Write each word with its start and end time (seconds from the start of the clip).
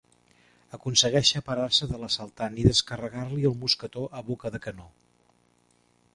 Aconsegueix 0.77 1.27
separar-se 1.35 1.89
de 1.93 1.99
l'assaltant 2.05 2.57
i 2.63 2.65
descarregar-li 2.69 3.47
el 3.51 3.55
mosquetó 3.61 4.09
a 4.23 4.27
boca 4.33 4.53
de 4.57 4.65
canó. 4.67 4.91